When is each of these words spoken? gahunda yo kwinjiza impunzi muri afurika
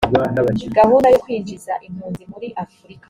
gahunda 0.77 1.07
yo 1.13 1.19
kwinjiza 1.23 1.73
impunzi 1.87 2.23
muri 2.31 2.47
afurika 2.63 2.99